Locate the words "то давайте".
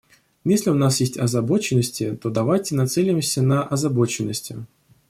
2.19-2.73